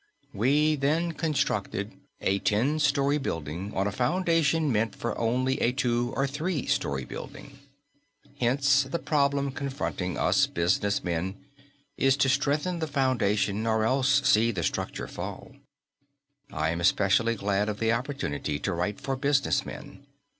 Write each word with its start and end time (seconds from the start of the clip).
We 0.33 0.75
then 0.75 1.11
constructed 1.11 1.93
a 2.21 2.39
ten 2.39 2.79
story 2.79 3.19
building 3.19 3.71
on 3.75 3.85
a 3.85 3.91
foundation 3.91 4.71
meant 4.71 4.95
for 4.95 5.15
only 5.15 5.61
a 5.61 5.71
two 5.71 6.11
or 6.15 6.25
three 6.25 6.65
story 6.65 7.05
building. 7.05 7.59
Hence 8.39 8.81
the 8.81 8.97
problem 8.97 9.51
confronting 9.51 10.17
us 10.17 10.47
business 10.47 11.03
men 11.03 11.35
is 11.97 12.17
to 12.17 12.29
strengthen 12.29 12.79
the 12.79 12.87
foundation 12.87 13.67
or 13.67 13.83
else 13.83 14.23
see 14.27 14.49
the 14.49 14.63
structure 14.63 15.07
fall. 15.07 15.51
I 16.51 16.71
am 16.71 16.81
especially 16.81 17.35
glad 17.35 17.69
of 17.69 17.77
the 17.79 17.91
opportunity 17.91 18.57
to 18.57 18.73
write 18.73 18.99
for 18.99 19.15
business 19.15 19.67
men. 19.67 20.07